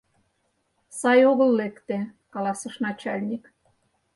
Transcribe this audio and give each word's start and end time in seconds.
—Сай 0.99 1.19
огыл 1.31 1.49
лекте,— 1.59 1.99
каласыш 2.33 2.75
начальник. 2.85 3.43